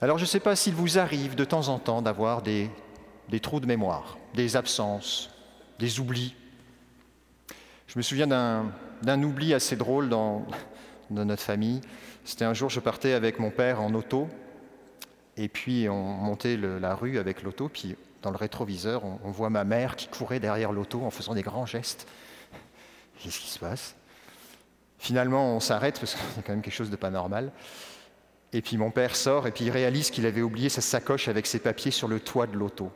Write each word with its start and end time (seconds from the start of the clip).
Alors 0.00 0.16
je 0.16 0.22
ne 0.22 0.28
sais 0.28 0.38
pas 0.38 0.54
s'il 0.54 0.74
vous 0.74 0.98
arrive 1.00 1.34
de 1.34 1.44
temps 1.44 1.68
en 1.68 1.80
temps 1.80 2.02
d'avoir 2.02 2.42
des, 2.42 2.70
trous 3.42 3.58
de 3.58 3.66
mémoire, 3.66 4.16
des 4.34 4.54
absences, 4.54 5.28
des 5.80 5.98
oublis. 5.98 6.36
Je 7.88 7.98
me 7.98 8.02
souviens 8.02 8.28
d'un 8.28 9.22
oubli 9.24 9.54
assez 9.54 9.74
drôle 9.74 10.08
dans, 10.08 10.46
dans 11.10 11.24
notre 11.24 11.42
famille. 11.42 11.80
C'était 12.24 12.44
un 12.44 12.54
jour, 12.54 12.70
je 12.70 12.78
partais 12.78 13.12
avec 13.12 13.40
mon 13.40 13.50
père 13.50 13.80
en 13.80 13.92
auto, 13.92 14.28
et 15.36 15.48
puis 15.48 15.88
on 15.88 16.02
montait 16.02 16.56
la 16.56 16.94
rue 16.94 17.18
avec 17.18 17.42
l'auto, 17.42 17.68
puis 17.68 17.96
dans 18.22 18.30
le 18.30 18.36
rétroviseur, 18.36 19.04
on, 19.04 19.18
on, 19.24 19.32
voit 19.32 19.50
ma 19.50 19.64
mère 19.64 19.96
qui 19.96 20.06
courait 20.06 20.38
derrière 20.38 20.70
l'auto 20.70 21.02
en 21.04 21.10
faisant 21.10 21.34
des 21.34 21.42
grands 21.42 21.66
gestes. 21.66 22.06
Qu'est-ce 23.18 23.40
qui 23.40 23.48
se 23.48 23.58
passe? 23.58 23.96
Finalement, 24.98 25.56
on 25.56 25.60
s'arrête 25.60 25.98
parce 25.98 26.14
qu'il 26.14 26.36
y 26.36 26.38
a 26.38 26.42
quand 26.42 26.52
même 26.52 26.62
quelque 26.62 26.74
chose 26.74 26.90
de 26.90 26.96
pas 26.96 27.10
normal. 27.10 27.50
Et 28.52 28.62
puis 28.62 28.76
mon 28.76 28.90
père 28.90 29.14
sort 29.14 29.46
et 29.46 29.50
puis 29.50 29.66
il 29.66 29.70
réalise 29.70 30.10
qu'il 30.10 30.26
avait 30.26 30.40
oublié 30.40 30.68
sa 30.68 30.80
sacoche 30.80 31.28
avec 31.28 31.46
ses 31.46 31.58
papiers 31.58 31.90
sur 31.90 32.08
le 32.08 32.20
toit 32.20 32.46
de 32.46 32.56
l'auto. 32.56 32.90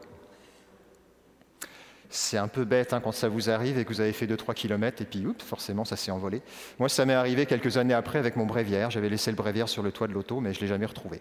C'est 2.08 2.36
un 2.36 2.48
peu 2.48 2.64
bête 2.64 2.92
hein, 2.92 3.00
quand 3.00 3.12
ça 3.12 3.28
vous 3.28 3.50
arrive 3.50 3.78
et 3.78 3.84
que 3.84 3.88
vous 3.88 4.00
avez 4.00 4.12
fait 4.12 4.26
2-3 4.26 4.54
km 4.54 5.00
et 5.02 5.04
puis 5.04 5.26
oups, 5.26 5.44
forcément 5.44 5.84
ça 5.84 5.96
s'est 5.96 6.10
envolé. 6.10 6.42
Moi 6.78 6.88
ça 6.88 7.04
m'est 7.04 7.14
arrivé 7.14 7.46
quelques 7.46 7.76
années 7.76 7.94
après 7.94 8.18
avec 8.18 8.36
mon 8.36 8.46
bréviaire. 8.46 8.90
J'avais 8.90 9.08
laissé 9.08 9.30
le 9.30 9.36
bréviaire 9.36 9.68
sur 9.68 9.82
le 9.82 9.92
toit 9.92 10.08
de 10.08 10.12
l'auto 10.12 10.40
mais 10.40 10.54
je 10.54 10.58
ne 10.58 10.62
l'ai 10.62 10.68
jamais 10.68 10.86
retrouvé. 10.86 11.20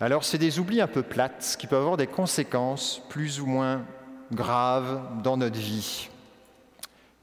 Alors 0.00 0.24
c'est 0.24 0.38
des 0.38 0.58
oublis 0.58 0.80
un 0.80 0.86
peu 0.86 1.02
plates 1.02 1.56
qui 1.58 1.66
peuvent 1.66 1.80
avoir 1.80 1.96
des 1.96 2.06
conséquences 2.06 3.02
plus 3.08 3.40
ou 3.40 3.46
moins 3.46 3.84
graves 4.32 5.22
dans 5.22 5.36
notre 5.36 5.58
vie. 5.58 6.08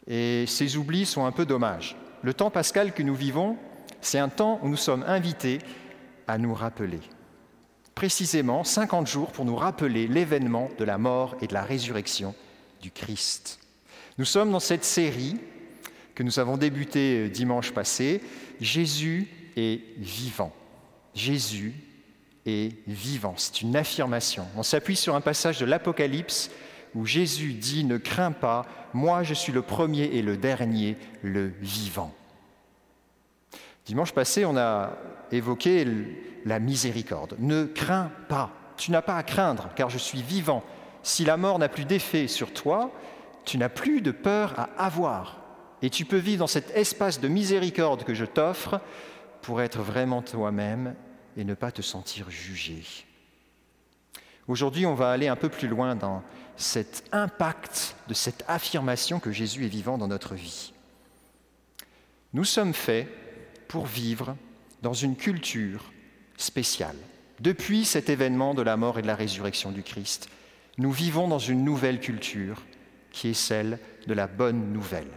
Et 0.08 0.46
ces 0.48 0.78
oublis 0.78 1.06
sont 1.06 1.26
un 1.26 1.32
peu 1.32 1.46
dommages. 1.46 1.96
Le 2.24 2.34
temps 2.34 2.50
pascal 2.50 2.94
que 2.94 3.04
nous 3.04 3.16
vivons, 3.16 3.58
c'est 4.02 4.20
un 4.20 4.30
temps 4.30 4.60
où 4.64 4.70
nous 4.70 4.78
sommes 4.78 5.04
invités 5.08 5.60
à 6.28 6.38
nous 6.38 6.54
rappeler. 6.54 7.00
Précisément 7.96 8.64
50 8.64 9.08
jours 9.08 9.32
pour 9.32 9.46
nous 9.46 9.56
rappeler 9.56 10.08
l'événement 10.08 10.70
de 10.78 10.84
la 10.84 10.98
mort 10.98 11.36
et 11.42 11.48
de 11.48 11.54
la 11.54 11.64
résurrection 11.64 12.36
du 12.82 12.92
Christ. 12.92 13.60
Nous 14.18 14.26
sommes 14.26 14.52
dans 14.52 14.60
cette 14.60 14.84
série 14.84 15.38
que 16.14 16.24
nous 16.24 16.40
avons 16.40 16.58
débutée 16.58 17.26
euh, 17.26 17.30
dimanche 17.30 17.72
passé. 17.72 18.22
Jésus 18.60 19.28
est 19.56 19.82
vivant. 19.98 20.52
Jésus 21.14 21.74
est 22.46 22.74
vivant. 22.88 23.36
C'est 23.38 23.62
une 23.62 23.76
affirmation. 23.76 24.46
On 24.56 24.64
s'appuie 24.64 24.96
sur 24.96 25.16
un 25.16 25.22
passage 25.22 25.60
de 25.60 25.66
l'Apocalypse 25.66 26.50
où 26.96 27.06
Jésus 27.06 27.54
dit 27.54 27.84
Ne 27.84 27.98
crains 27.98 28.32
pas, 28.32 28.66
moi 28.94 29.24
je 29.24 29.34
suis 29.34 29.54
le 29.54 29.62
premier 29.62 30.06
et 30.06 30.22
le 30.22 30.38
dernier, 30.38 30.98
le 31.22 31.52
vivant. 31.62 32.14
Dimanche 33.86 34.12
passé, 34.14 34.44
on 34.46 34.58
a 34.58 34.98
évoqué 35.32 35.86
la 36.46 36.60
miséricorde. 36.60 37.36
Ne 37.40 37.66
crains 37.66 38.12
pas, 38.30 38.52
tu 38.78 38.92
n'as 38.92 39.02
pas 39.02 39.18
à 39.18 39.24
craindre, 39.24 39.70
car 39.76 39.90
je 39.90 39.98
suis 39.98 40.22
vivant. 40.22 40.64
Si 41.04 41.26
la 41.26 41.38
mort 41.38 41.60
n'a 41.60 41.70
plus 41.70 41.86
d'effet 41.86 42.28
sur 42.28 42.54
toi, 42.54 42.92
tu 43.46 43.58
n'as 43.58 43.70
plus 43.70 44.02
de 44.02 44.12
peur 44.12 44.54
à 44.58 44.64
avoir. 44.78 45.40
Et 45.82 45.90
tu 45.90 46.06
peux 46.06 46.18
vivre 46.18 46.40
dans 46.40 46.48
cet 46.48 46.76
espace 46.76 47.20
de 47.20 47.28
miséricorde 47.28 48.04
que 48.04 48.14
je 48.14 48.26
t'offre 48.26 48.82
pour 49.42 49.62
être 49.62 49.82
vraiment 49.82 50.22
toi-même 50.22 50.96
et 51.38 51.44
ne 51.44 51.54
pas 51.54 51.72
te 51.72 51.82
sentir 51.82 52.30
jugé. 52.30 52.84
Aujourd'hui, 54.48 54.86
on 54.86 54.96
va 54.96 55.12
aller 55.12 55.28
un 55.28 55.36
peu 55.36 55.50
plus 55.50 55.68
loin 55.68 55.96
dans 55.96 56.24
cet 56.56 57.04
impact 57.12 57.96
de 58.08 58.14
cette 58.14 58.44
affirmation 58.48 59.20
que 59.20 59.32
Jésus 59.32 59.66
est 59.66 59.70
vivant 59.70 59.98
dans 59.98 60.08
notre 60.08 60.36
vie. 60.36 60.74
Nous 62.34 62.44
sommes 62.44 62.74
faits 62.74 63.08
pour 63.68 63.86
vivre 63.86 64.36
dans 64.82 64.94
une 64.94 65.16
culture 65.16 65.92
spéciale. 66.38 66.96
Depuis 67.40 67.86
cet 67.86 68.10
événement 68.10 68.54
de 68.54 68.62
la 68.62 68.78
mort 68.78 69.00
et 69.00 69.02
de 69.02 69.08
la 69.08 69.16
résurrection 69.16 69.72
du 69.72 69.84
Christ, 69.84 70.30
nous 70.78 70.92
vivons 70.92 71.28
dans 71.28 71.40
une 71.40 71.64
nouvelle 71.64 72.00
culture 72.00 72.64
qui 73.12 73.30
est 73.30 73.34
celle 73.34 73.80
de 74.08 74.14
la 74.14 74.28
bonne 74.28 74.72
nouvelle 74.72 75.12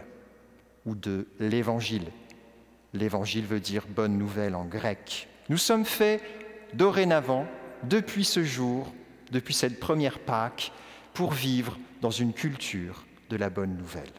ou 0.85 0.95
de 0.95 1.27
l'évangile. 1.39 2.07
L'évangile 2.93 3.45
veut 3.45 3.59
dire 3.59 3.85
bonne 3.87 4.17
nouvelle 4.17 4.55
en 4.55 4.65
grec. 4.65 5.27
Nous 5.49 5.57
sommes 5.57 5.85
faits 5.85 6.23
dorénavant, 6.73 7.45
depuis 7.83 8.25
ce 8.25 8.43
jour, 8.43 8.93
depuis 9.31 9.53
cette 9.53 9.79
première 9.79 10.19
Pâque, 10.19 10.71
pour 11.13 11.31
vivre 11.31 11.77
dans 12.01 12.11
une 12.11 12.33
culture 12.33 13.05
de 13.29 13.37
la 13.37 13.49
bonne 13.49 13.77
nouvelle. 13.77 14.11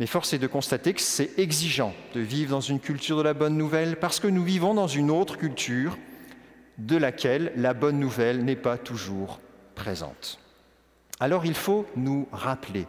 Mais 0.00 0.06
force 0.06 0.32
est 0.32 0.38
de 0.38 0.46
constater 0.46 0.94
que 0.94 1.00
c'est 1.02 1.38
exigeant 1.38 1.92
de 2.14 2.20
vivre 2.20 2.52
dans 2.52 2.62
une 2.62 2.80
culture 2.80 3.18
de 3.18 3.22
la 3.22 3.34
bonne 3.34 3.58
nouvelle 3.58 3.96
parce 3.96 4.18
que 4.18 4.28
nous 4.28 4.42
vivons 4.42 4.72
dans 4.72 4.86
une 4.86 5.10
autre 5.10 5.36
culture 5.36 5.98
de 6.78 6.96
laquelle 6.96 7.52
la 7.54 7.74
bonne 7.74 8.00
nouvelle 8.00 8.42
n'est 8.42 8.56
pas 8.56 8.78
toujours 8.78 9.40
présente. 9.74 10.40
Alors 11.20 11.44
il 11.44 11.52
faut 11.52 11.84
nous 11.96 12.26
rappeler, 12.32 12.86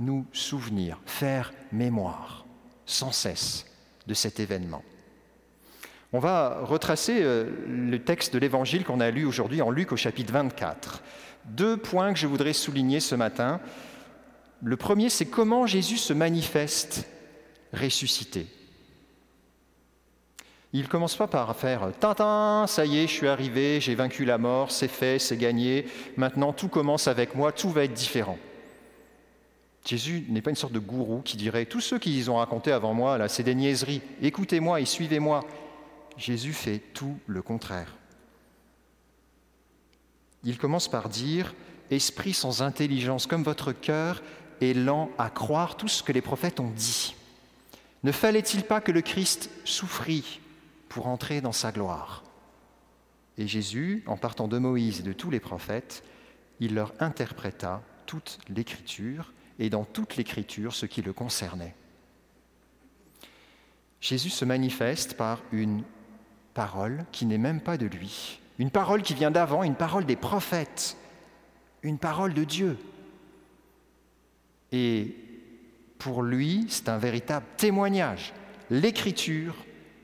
nous 0.00 0.24
souvenir, 0.32 0.98
faire 1.04 1.52
mémoire 1.72 2.46
sans 2.86 3.12
cesse 3.12 3.66
de 4.06 4.14
cet 4.14 4.40
événement. 4.40 4.82
On 6.14 6.20
va 6.20 6.60
retracer 6.62 7.18
euh, 7.20 7.50
le 7.68 7.98
texte 7.98 8.32
de 8.32 8.38
l'Évangile 8.38 8.84
qu'on 8.84 9.00
a 9.00 9.10
lu 9.10 9.26
aujourd'hui 9.26 9.60
en 9.60 9.70
Luc 9.70 9.92
au 9.92 9.96
chapitre 9.96 10.32
24. 10.32 11.02
Deux 11.44 11.76
points 11.76 12.14
que 12.14 12.18
je 12.18 12.26
voudrais 12.26 12.54
souligner 12.54 13.00
ce 13.00 13.14
matin. 13.14 13.60
Le 14.62 14.76
premier, 14.76 15.10
c'est 15.10 15.26
comment 15.26 15.66
Jésus 15.66 15.98
se 15.98 16.12
manifeste 16.12 17.06
ressuscité. 17.72 18.46
Il 20.72 20.82
ne 20.82 20.86
commence 20.88 21.16
pas 21.16 21.26
par 21.26 21.54
faire 21.56 21.90
Tintin, 21.98 22.66
ça 22.66 22.84
y 22.84 22.98
est, 22.98 23.06
je 23.06 23.12
suis 23.12 23.28
arrivé, 23.28 23.80
j'ai 23.80 23.94
vaincu 23.94 24.24
la 24.24 24.38
mort, 24.38 24.70
c'est 24.70 24.88
fait, 24.88 25.18
c'est 25.18 25.36
gagné, 25.36 25.86
maintenant 26.16 26.52
tout 26.52 26.68
commence 26.68 27.08
avec 27.08 27.34
moi, 27.34 27.52
tout 27.52 27.70
va 27.70 27.84
être 27.84 27.94
différent. 27.94 28.38
Jésus 29.86 30.24
n'est 30.28 30.42
pas 30.42 30.50
une 30.50 30.56
sorte 30.56 30.72
de 30.72 30.80
gourou 30.80 31.22
qui 31.22 31.36
dirait 31.36 31.64
Tous 31.64 31.80
ceux 31.80 31.98
qui 31.98 32.20
y 32.20 32.28
ont 32.28 32.36
raconté 32.36 32.72
avant 32.72 32.92
moi, 32.92 33.18
là, 33.18 33.28
c'est 33.28 33.44
des 33.44 33.54
niaiseries, 33.54 34.02
écoutez-moi 34.20 34.80
et 34.80 34.84
suivez-moi. 34.84 35.44
Jésus 36.16 36.52
fait 36.52 36.78
tout 36.92 37.18
le 37.26 37.42
contraire. 37.42 37.94
Il 40.44 40.58
commence 40.58 40.88
par 40.88 41.08
dire 41.08 41.54
Esprit 41.90 42.32
sans 42.32 42.62
intelligence, 42.62 43.26
comme 43.26 43.44
votre 43.44 43.72
cœur 43.72 44.22
est 44.60 44.74
lent 44.74 45.10
à 45.18 45.30
croire 45.30 45.76
tout 45.76 45.88
ce 45.88 46.02
que 46.02 46.12
les 46.12 46.22
prophètes 46.22 46.60
ont 46.60 46.70
dit. 46.70 47.14
Ne 48.02 48.12
fallait-il 48.12 48.64
pas 48.64 48.80
que 48.80 48.92
le 48.92 49.00
Christ 49.00 49.50
souffrit 49.64 50.40
pour 50.88 51.06
entrer 51.06 51.40
dans 51.40 51.52
sa 51.52 51.72
gloire? 51.72 52.22
Et 53.38 53.46
Jésus, 53.46 54.02
en 54.06 54.16
partant 54.16 54.48
de 54.48 54.58
Moïse 54.58 55.00
et 55.00 55.02
de 55.02 55.12
tous 55.12 55.30
les 55.30 55.40
prophètes, 55.40 56.02
il 56.60 56.74
leur 56.74 56.92
interpréta 57.00 57.82
toute 58.06 58.38
l'Écriture 58.48 59.32
et 59.58 59.68
dans 59.70 59.84
toute 59.84 60.16
l'Écriture 60.16 60.74
ce 60.74 60.86
qui 60.86 61.02
le 61.02 61.12
concernait. 61.12 61.74
Jésus 64.00 64.30
se 64.30 64.44
manifeste 64.44 65.16
par 65.16 65.40
une 65.52 65.82
parole 66.54 67.04
qui 67.12 67.26
n'est 67.26 67.38
même 67.38 67.60
pas 67.60 67.76
de 67.76 67.86
lui, 67.86 68.40
une 68.58 68.70
parole 68.70 69.02
qui 69.02 69.14
vient 69.14 69.30
d'avant, 69.30 69.62
une 69.62 69.74
parole 69.74 70.06
des 70.06 70.16
prophètes, 70.16 70.96
une 71.82 71.98
parole 71.98 72.32
de 72.32 72.44
Dieu. 72.44 72.78
Et 74.72 75.14
pour 75.98 76.22
lui, 76.22 76.66
c'est 76.68 76.88
un 76.88 76.98
véritable 76.98 77.46
témoignage. 77.56 78.32
L'écriture 78.70 79.54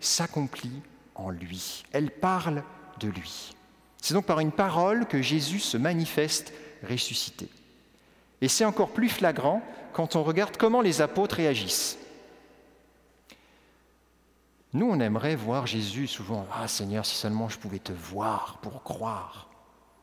s'accomplit 0.01 0.83
en 1.15 1.31
lui. 1.31 1.85
Elle 1.93 2.11
parle 2.11 2.63
de 3.01 3.09
lui. 3.09 3.55
C'est 4.01 4.15
donc 4.15 4.27
par 4.27 4.41
une 4.41 4.53
parole 4.53 5.07
que 5.07 5.23
Jésus 5.23 5.61
se 5.61 5.77
manifeste 5.77 6.53
ressuscité. 6.89 7.49
Et 8.41 8.49
c'est 8.49 8.65
encore 8.65 8.91
plus 8.91 9.09
flagrant 9.09 9.63
quand 9.93 10.17
on 10.17 10.25
regarde 10.25 10.57
comment 10.57 10.81
les 10.81 11.01
apôtres 11.01 11.37
réagissent. 11.37 11.99
Nous, 14.73 14.87
on 14.87 14.99
aimerait 15.01 15.37
voir 15.37 15.67
Jésus 15.67 16.07
souvent, 16.07 16.47
Ah 16.53 16.67
Seigneur, 16.67 17.05
si 17.05 17.15
seulement 17.15 17.49
je 17.49 17.59
pouvais 17.59 17.79
te 17.79 17.93
voir 17.93 18.59
pour 18.63 18.83
croire. 18.83 19.49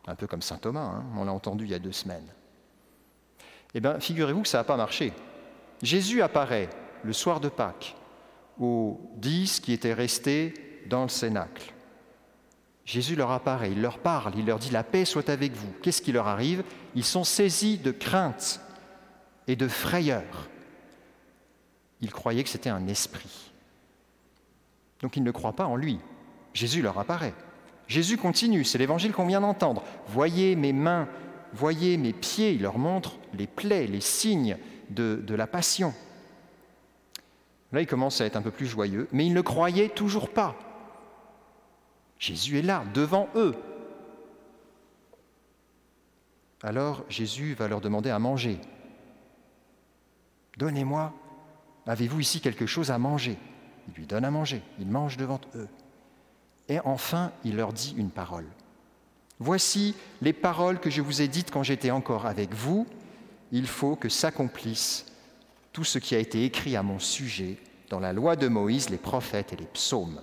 Un 0.07 0.15
peu 0.15 0.27
comme 0.27 0.41
Saint 0.41 0.57
Thomas, 0.57 0.81
hein, 0.81 1.03
on 1.17 1.25
l'a 1.25 1.33
entendu 1.33 1.65
il 1.65 1.71
y 1.71 1.73
a 1.73 1.79
deux 1.79 1.91
semaines. 1.91 2.31
Eh 3.73 3.79
bien, 3.79 3.99
figurez-vous 3.99 4.41
que 4.41 4.47
ça 4.47 4.59
n'a 4.59 4.63
pas 4.63 4.77
marché. 4.77 5.13
Jésus 5.81 6.21
apparaît 6.21 6.69
le 7.03 7.13
soir 7.13 7.39
de 7.39 7.49
Pâques 7.49 7.95
aux 8.59 8.99
dix 9.15 9.59
qui 9.59 9.71
étaient 9.71 9.93
restés 9.93 10.53
dans 10.87 11.03
le 11.03 11.09
cénacle. 11.09 11.73
Jésus 12.83 13.15
leur 13.15 13.31
apparaît, 13.31 13.71
il 13.71 13.81
leur 13.81 13.99
parle, 13.99 14.33
il 14.35 14.45
leur 14.45 14.57
dit 14.57 14.71
La 14.71 14.83
paix 14.83 15.05
soit 15.05 15.29
avec 15.29 15.53
vous. 15.53 15.71
Qu'est-ce 15.83 16.01
qui 16.01 16.11
leur 16.11 16.27
arrive? 16.27 16.63
Ils 16.95 17.03
sont 17.03 17.23
saisis 17.23 17.77
de 17.77 17.91
crainte 17.91 18.59
et 19.47 19.55
de 19.55 19.67
frayeur. 19.67 20.49
Ils 22.01 22.11
croyaient 22.11 22.43
que 22.43 22.49
c'était 22.49 22.69
un 22.69 22.87
esprit. 22.87 23.51
Donc 25.01 25.15
ils 25.17 25.23
ne 25.23 25.31
croient 25.31 25.55
pas 25.55 25.67
en 25.67 25.75
lui. 25.75 25.99
Jésus 26.53 26.81
leur 26.81 26.97
apparaît. 26.97 27.35
Jésus 27.87 28.17
continue, 28.17 28.63
c'est 28.63 28.77
l'évangile 28.77 29.13
qu'on 29.13 29.27
vient 29.27 29.41
d'entendre. 29.41 29.83
Voyez 30.07 30.55
mes 30.55 30.73
mains, 30.73 31.07
voyez 31.53 31.97
mes 31.97 32.13
pieds, 32.13 32.53
il 32.53 32.61
leur 32.61 32.77
montre 32.77 33.17
les 33.33 33.47
plaies, 33.47 33.87
les 33.87 34.01
signes 34.01 34.57
de, 34.89 35.23
la 35.35 35.47
passion. 35.47 35.93
Là, 37.71 37.81
il 37.81 37.87
commence 37.87 38.21
à 38.21 38.25
être 38.25 38.35
un 38.35 38.41
peu 38.41 38.51
plus 38.51 38.65
joyeux, 38.65 39.07
mais 39.11 39.25
ils 39.25 39.33
ne 39.33 39.41
croyaient 39.41 39.89
toujours 39.89 40.29
pas. 40.29 40.55
Jésus 42.17 42.59
est 42.59 42.63
là, 42.63 42.83
devant 42.93 43.29
eux. 43.35 43.55
Alors 46.61 47.05
Jésus 47.07 47.53
va 47.53 47.67
leur 47.67 47.79
demander 47.79 48.09
à 48.09 48.19
manger. 48.19 48.59
Donnez-moi, 50.57 51.13
avez-vous 51.87 52.19
ici 52.19 52.41
quelque 52.41 52.65
chose 52.65 52.91
à 52.91 52.97
manger? 52.97 53.37
Il 53.87 53.93
lui 53.93 54.05
donne 54.05 54.25
à 54.25 54.31
manger, 54.31 54.61
il 54.77 54.87
mange 54.87 55.15
devant 55.15 55.39
eux. 55.55 55.69
Et 56.67 56.79
enfin, 56.81 57.31
il 57.45 57.55
leur 57.55 57.71
dit 57.71 57.95
une 57.97 58.11
parole. 58.11 58.45
Voici 59.39 59.95
les 60.21 60.33
paroles 60.33 60.79
que 60.79 60.89
je 60.89 61.01
vous 61.01 61.21
ai 61.21 61.27
dites 61.27 61.51
quand 61.51 61.63
j'étais 61.63 61.91
encore 61.91 62.25
avec 62.25 62.53
vous. 62.53 62.85
Il 63.51 63.67
faut 63.67 63.95
que 63.95 64.09
s'accomplisse 64.09 65.05
tout 65.71 65.83
ce 65.83 65.97
qui 65.97 66.15
a 66.15 66.19
été 66.19 66.43
écrit 66.43 66.75
à 66.75 66.83
mon 66.83 66.99
sujet 66.99 67.57
dans 67.89 67.99
la 67.99 68.13
loi 68.13 68.35
de 68.35 68.47
Moïse, 68.47 68.89
les 68.89 68.97
prophètes 68.97 69.53
et 69.53 69.55
les 69.55 69.65
psaumes. 69.65 70.21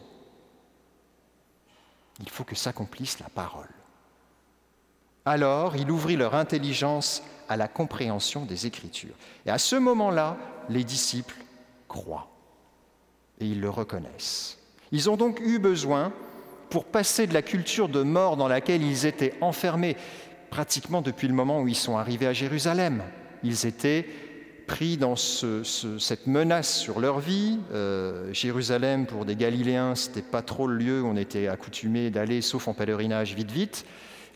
Il 2.21 2.29
faut 2.29 2.45
que 2.45 2.55
s'accomplisse 2.55 3.19
la 3.19 3.29
parole. 3.29 3.69
Alors 5.25 5.77
il 5.77 5.91
ouvrit 5.91 6.17
leur 6.17 6.35
intelligence 6.35 7.23
à 7.49 7.57
la 7.57 7.69
compréhension 7.69 8.45
des 8.45 8.67
Écritures. 8.67 9.15
Et 9.45 9.51
à 9.51 9.59
ce 9.59 9.77
moment-là, 9.77 10.37
les 10.69 10.85
disciples 10.85 11.37
croient 11.89 12.29
et 13.41 13.47
ils 13.47 13.61
le 13.61 13.71
reconnaissent. 13.71 14.59
Ils 14.93 15.11
ont 15.11 15.17
donc 15.17 15.41
eu 15.41 15.59
besoin, 15.59 16.13
pour 16.77 16.85
passer 16.85 17.27
de 17.27 17.33
la 17.33 17.41
culture 17.41 17.89
de 17.89 18.03
mort 18.03 18.37
dans 18.37 18.49
laquelle 18.49 18.83
ils 18.83 19.07
étaient 19.07 19.33
enfermés, 19.41 19.97
pratiquement 20.51 21.01
depuis 21.01 21.27
le 21.27 21.33
moment 21.33 21.63
où 21.63 21.69
ils 21.69 21.75
sont 21.75 21.97
arrivés 21.97 22.27
à 22.27 22.35
Jérusalem, 22.35 23.03
ils 23.43 23.65
étaient 23.65 24.07
pris 24.67 24.99
dans 24.99 25.17
cette 25.17 26.27
menace 26.27 26.77
sur 26.77 27.01
leur 27.01 27.19
vie. 27.19 27.61
Euh, 27.73 28.31
Jérusalem, 28.35 29.07
pour 29.07 29.25
des 29.25 29.37
Galiléens, 29.37 29.95
ce 29.95 30.09
n'était 30.09 30.21
pas 30.21 30.43
trop 30.43 30.67
le 30.67 30.77
lieu 30.77 31.01
où 31.01 31.07
on 31.07 31.17
était 31.17 31.49
accoutumé 31.49 32.11
d'aller, 32.11 32.43
sauf 32.43 32.69
en 32.69 32.75
pèlerinage, 32.75 33.35
vite, 33.35 33.51
vite. 33.51 33.87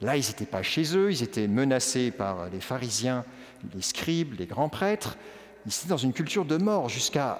Là, 0.00 0.16
ils 0.16 0.26
n'étaient 0.26 0.46
pas 0.46 0.62
chez 0.62 0.96
eux, 0.96 1.12
ils 1.12 1.22
étaient 1.22 1.46
menacés 1.46 2.10
par 2.10 2.48
les 2.48 2.60
pharisiens, 2.60 3.26
les 3.74 3.82
scribes, 3.82 4.36
les 4.38 4.46
grands 4.46 4.70
prêtres. 4.70 5.18
Ils 5.66 5.72
étaient 5.72 5.90
dans 5.90 5.98
une 5.98 6.14
culture 6.14 6.46
de 6.46 6.56
mort 6.56 6.88
jusqu'à 6.88 7.36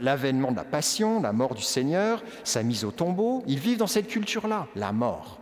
l'avènement 0.00 0.50
de 0.50 0.56
la 0.56 0.64
passion, 0.64 1.20
la 1.20 1.32
mort 1.32 1.54
du 1.54 1.62
Seigneur, 1.62 2.22
sa 2.44 2.62
mise 2.62 2.84
au 2.84 2.90
tombeau. 2.90 3.42
Ils 3.46 3.58
vivent 3.58 3.78
dans 3.78 3.86
cette 3.86 4.08
culture-là, 4.08 4.66
la 4.74 4.92
mort. 4.92 5.40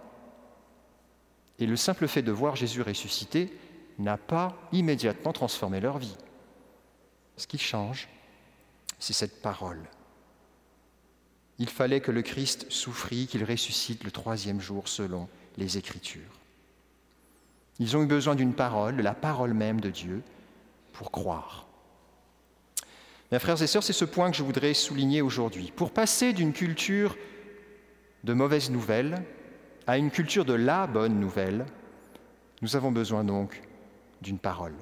Et 1.59 1.67
le 1.67 1.77
simple 1.77 2.07
fait 2.07 2.23
de 2.23 2.33
voir 2.33 2.57
Jésus 2.57 2.83
ressuscité 2.83 3.57
n'a 3.99 4.17
pas 4.17 4.57
immédiatement 4.73 5.33
transformé 5.33 5.81
leur 5.81 5.99
vie. 5.99 6.17
Ce 7.37 7.47
qui 7.47 7.59
change, 7.59 8.09
c'est 8.99 9.13
cette 9.13 9.43
parole. 9.43 9.81
Il 11.59 11.69
fallait 11.69 12.01
que 12.01 12.13
le 12.13 12.23
Christ 12.23 12.71
souffrit, 12.71 13.27
qu'il 13.27 13.45
ressuscite 13.45 14.05
le 14.05 14.11
troisième 14.11 14.61
jour 14.61 14.89
selon 14.89 15.29
les 15.57 15.79
Écritures. 15.79 16.41
Ils 17.79 17.97
ont 17.97 18.03
eu 18.03 18.07
besoin 18.07 18.35
d'une 18.35 18.55
parole, 18.55 18.97
de 18.97 19.03
la 19.03 19.15
parole 19.15 19.55
même 19.55 19.81
de 19.81 19.91
Dieu, 19.91 20.23
pour 20.93 21.11
croire. 21.11 21.66
Mes 23.33 23.39
frères 23.39 23.61
et 23.61 23.67
sœurs, 23.67 23.83
c'est 23.83 23.93
ce 23.93 24.05
point 24.05 24.31
que 24.31 24.37
je 24.37 24.43
voudrais 24.43 24.75
souligner 24.75 25.21
aujourd'hui. 25.21 25.73
Pour 25.75 25.91
passer 25.91 26.33
d'une 26.33 26.53
culture 26.53 27.17
de 28.25 28.33
mauvaises 28.33 28.71
nouvelles 28.71 29.23
à 29.87 29.99
une 29.99 30.11
culture 30.11 30.45
de 30.45 30.53
la 30.53 30.87
bonne 30.87 31.19
nouvelle, 31.19 31.67
nous 32.63 32.77
avons 32.77 32.93
besoin 32.93 33.25
donc 33.25 33.63
d'une 34.23 34.39
parole. 34.39 34.75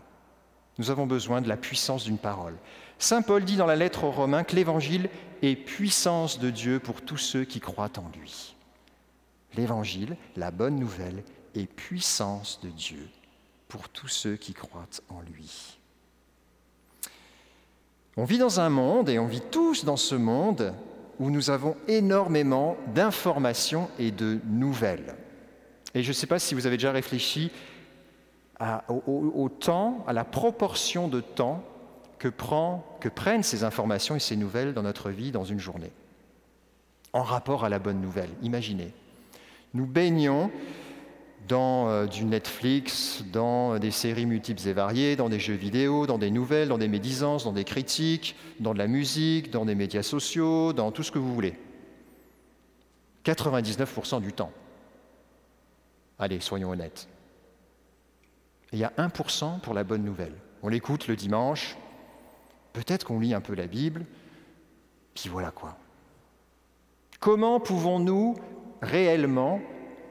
Nous 0.79 0.91
avons 0.91 1.07
besoin 1.07 1.41
de 1.41 1.49
la 1.49 1.57
puissance 1.57 2.05
d'une 2.05 2.19
parole. 2.19 2.57
Saint 2.99 3.23
Paul 3.23 3.45
dit 3.45 3.57
dans 3.57 3.67
la 3.67 3.77
lettre 3.77 4.05
aux 4.05 4.11
Romains 4.11 4.45
que 4.45 4.57
l'Évangile 4.57 5.09
est 5.43 5.57
puissance 5.57 6.39
de 6.39 6.51
Dieu 6.51 6.81
pour 6.81 7.03
tous 7.03 7.17
ceux 7.17 7.45
qui 7.45 7.61
croient 7.61 7.99
en 7.99 8.11
lui. 8.19 8.57
L'Évangile, 9.55 10.17
la 10.37 10.51
bonne 10.51 10.77
nouvelle, 10.77 11.23
et 11.55 11.67
puissance 11.67 12.61
de 12.63 12.71
Dieu 12.71 13.09
pour 13.69 13.89
tous 13.89 14.09
ceux 14.09 14.37
qui 14.37 14.55
croient 14.55 14.89
en 15.09 15.21
lui. 15.23 15.79
On 18.17 18.25
vit 18.25 18.39
dans 18.39 18.61
un 18.61 18.69
monde, 18.69 19.09
et 19.09 19.19
on 19.19 19.27
vit 19.27 19.43
tous 19.51 19.85
dans 19.85 19.97
ce 19.97 20.15
monde, 20.15 20.73
où 21.19 21.31
nous 21.31 21.51
avons 21.51 21.77
énormément 21.89 22.77
d'informations 22.95 23.89
et 23.99 24.11
de 24.11 24.39
nouvelles. 24.47 25.17
Et 25.95 26.03
je 26.03 26.09
ne 26.09 26.13
sais 26.13 26.27
pas 26.27 26.39
si 26.39 26.55
vous 26.55 26.67
avez 26.67 26.77
déjà 26.77 26.93
réfléchi 26.93 27.51
au, 28.89 29.49
temps, 29.49 30.05
à 30.07 30.13
la 30.13 30.25
proportion 30.25 31.09
de 31.09 31.21
temps 31.21 31.63
que 32.19 32.29
prennent 33.09 33.43
ces 33.43 33.65
informations 33.65 34.17
et 34.17 34.21
ces 34.21 34.37
nouvelles 34.37 34.75
dans 34.75 34.83
notre 34.83 35.11
vie 35.11 35.31
dans 35.31 35.45
une 35.45 35.59
journée, 35.59 35.93
en 37.13 37.23
rapport 37.23 37.65
à 37.65 37.69
la 37.69 37.79
bonne 37.79 38.01
nouvelle. 38.01 38.31
Imaginez. 38.43 38.93
Nous 39.75 39.87
baignons 39.87 40.51
dans 41.49 41.89
euh, 41.89 42.07
du 42.07 42.25
Netflix, 42.25 43.23
dans 43.33 43.79
des 43.79 43.91
séries 43.91 44.27
multiples 44.27 44.67
et 44.67 44.73
variées, 44.73 45.17
dans 45.17 45.29
des 45.29 45.39
jeux 45.39 45.55
vidéo, 45.55 46.07
dans 46.07 46.19
des 46.19 46.31
nouvelles, 46.31 46.69
dans 46.69 46.79
des 46.79 46.89
médisances, 46.89 47.45
dans 47.45 47.53
des 47.53 47.65
critiques, 47.65 48.37
dans 48.61 48.73
de 48.73 48.79
la 48.79 48.87
musique, 48.87 49.51
dans 49.51 49.65
des 49.65 49.75
médias 49.75 50.03
sociaux, 50.03 50.73
dans 50.73 50.91
tout 50.91 51.03
ce 51.03 51.13
que 51.13 51.19
vous 51.19 51.35
voulez. 51.35 51.59
99% 53.25 54.21
du 54.21 54.33
temps. 54.33 54.53
Allez, 56.19 56.41
soyons 56.41 56.71
honnêtes. 56.71 57.09
il 58.73 58.79
y 58.79 58.85
a 58.85 58.93
1% 58.99 59.61
pour 59.61 59.75
la 59.75 59.85
bonne 59.85 60.05
nouvelle. 60.05 60.35
On 60.63 60.69
l'écoute 60.69 61.09
le 61.09 61.17
dimanche, 61.17 61.77
peut-être 62.73 63.05
qu'on 63.05 63.21
lit 63.21 63.35
un 63.35 63.41
peu 63.41 63.55
la 63.55 63.67
Bible, 63.67 64.07
puis 65.15 65.29
voilà 65.29 65.51
quoi. 65.51 65.77
Comment 67.21 67.61
pouvons-nous 67.61 68.37
réellement 68.83 69.61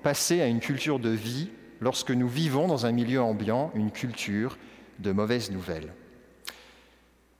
passer 0.03 0.41
à 0.41 0.47
une 0.47 0.59
culture 0.59 1.00
de 1.00 1.09
vie 1.09 1.50
lorsque 1.81 2.11
nous 2.11 2.27
vivons 2.27 2.67
dans 2.67 2.85
un 2.85 2.91
milieu 2.91 3.21
ambiant, 3.21 3.71
une 3.73 3.91
culture 3.91 4.57
de 5.00 5.11
mauvaises 5.11 5.51
nouvelles. 5.51 5.91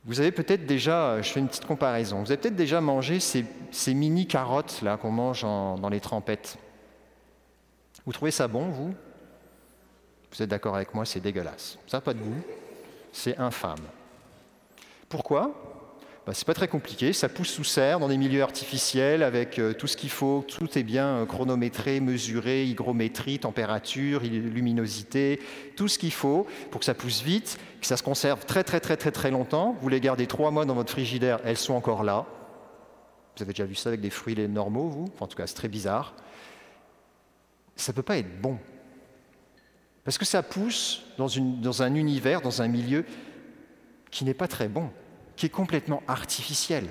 Vous 0.06 0.20
avez 0.20 0.32
peut-être 0.32 0.66
déjà, 0.66 1.22
je 1.22 1.30
fais 1.30 1.40
une 1.40 1.48
petite 1.48 1.66
comparaison, 1.66 2.22
vous 2.22 2.32
avez 2.32 2.42
peut-être 2.42 2.56
déjà 2.56 2.82
mangé 2.82 3.20
ces, 3.20 3.46
mini 3.94 4.28
carottes 4.28 4.82
là 4.82 4.98
qu'on 4.98 5.12
mange 5.12 5.44
dans 5.44 5.90
les 5.90 6.02
trempettes. 6.02 6.58
Vous 8.06 8.12
trouvez 8.12 8.32
ça 8.32 8.48
bon, 8.48 8.70
vous? 8.70 8.94
Vous 10.32 10.42
êtes 10.42 10.50
d'accord 10.50 10.76
avec 10.76 10.94
moi, 10.94 11.06
c'est 11.06 11.22
dégueulasse. 11.22 11.78
Ça 11.88 11.98
n'a 11.98 12.02
pas 12.02 12.14
de 12.14 12.20
goût, 12.20 12.42
c'est 13.14 13.38
infâme. 13.38 13.86
Pourquoi? 15.08 15.73
Bah, 16.26 16.34
c'est 16.34 16.46
pas 16.46 16.54
très 16.54 16.70
compliqué, 16.70 17.12
ça 17.12 17.28
pousse 17.28 17.50
sous 17.50 17.66
serre 17.66 18.00
dans 18.00 18.08
des 18.08 18.16
milieux 18.16 18.44
artificiels 18.44 19.24
avec 19.24 19.60
euh, 19.60 19.74
tout 19.74 19.88
ce 19.88 19.98
qu'il 19.98 20.10
faut, 20.10 20.46
tout 20.48 20.78
est 20.78 20.84
bien 20.84 21.08
euh, 21.08 21.26
chronométré, 21.26 22.00
mesuré, 22.00 22.64
hygrométrie, 22.64 23.40
température, 23.40 24.22
luminosité, 24.22 25.42
tout 25.76 25.90
ce 25.90 26.00
qu'il 26.00 26.14
faut 26.14 26.48
pour 26.72 26.80
que 26.80 26.86
ça 26.86 26.94
pousse 26.94 27.22
vite, 27.22 27.60
que 27.82 27.88
ça 27.88 27.98
se 27.98 28.04
conserve 28.04 28.46
très 28.46 28.64
très 28.64 28.80
très 28.80 28.96
très 28.96 29.12
très 29.12 29.32
longtemps. 29.32 29.76
Vous 29.82 29.90
les 29.90 30.00
gardez 30.00 30.26
trois 30.26 30.50
mois 30.50 30.64
dans 30.64 30.76
votre 30.76 30.92
frigidaire, 30.92 31.42
elles 31.44 31.58
sont 31.58 31.74
encore 31.74 32.04
là. 32.04 32.26
Vous 33.36 33.44
avez 33.44 33.52
déjà 33.52 33.66
vu 33.66 33.76
ça 33.76 33.90
avec 33.90 34.00
des 34.00 34.10
fruits 34.10 34.48
normaux, 34.48 34.88
vous? 34.88 35.10
En 35.20 35.28
tout 35.28 35.36
cas, 35.36 35.46
c'est 35.46 35.56
très 35.56 35.68
bizarre. 35.68 36.14
Ça 37.76 37.92
ne 37.92 37.96
peut 37.98 38.04
pas 38.04 38.18
être 38.18 38.40
bon. 38.40 38.58
Parce 40.06 40.18
que 40.18 40.26
ça 40.26 40.42
pousse 40.42 41.04
dans 41.18 41.82
un 41.82 41.96
univers, 41.96 42.40
dans 42.40 42.62
un 42.62 42.68
milieu 42.70 43.04
qui 44.10 44.24
n'est 44.24 44.34
pas 44.34 44.48
très 44.48 44.70
bon 44.70 44.90
qui 45.36 45.48
est 45.48 45.50
complètement 45.50 46.04
artificiel, 46.08 46.88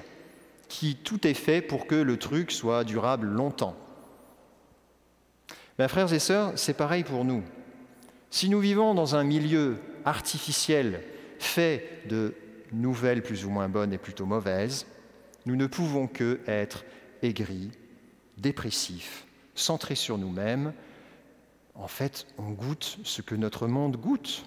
qui 0.69 0.97
tout 0.97 1.27
est 1.27 1.35
fait 1.35 1.63
pour 1.63 1.87
que 1.87 1.95
le 1.95 2.17
truc 2.17 2.51
soit 2.51 2.85
durable 2.85 3.27
longtemps. 3.27 3.77
Mes 5.79 5.89
frères 5.89 6.13
et 6.13 6.19
sœurs, 6.19 6.53
c'est 6.57 6.75
pareil 6.75 7.05
pour 7.05 7.25
nous. 7.25 7.43
Si 8.31 8.49
nous 8.49 8.61
vivons 8.61 8.95
dans 8.95 9.15
un 9.15 9.25
milieu 9.25 9.79
artificiel 10.05 11.03
fait 11.39 12.03
de 12.09 12.35
nouvelles 12.73 13.23
plus 13.23 13.45
ou 13.45 13.51
moins 13.51 13.69
bonnes 13.69 13.93
et 13.93 13.99
plutôt 13.99 14.27
mauvaises, 14.27 14.87
nous 15.47 15.57
ne 15.57 15.67
pouvons 15.67 16.07
que 16.07 16.41
être 16.47 16.85
aigris, 17.23 17.71
dépressifs, 18.39 19.27
centrés 19.55 19.95
sur 19.95 20.19
nous-mêmes. 20.19 20.73
En 21.75 21.89
fait, 21.89 22.27
on 22.39 22.51
goûte 22.51 22.99
ce 23.05 23.23
que 23.23 23.35
notre 23.35 23.67
monde 23.67 23.97
goûte. 23.97 24.45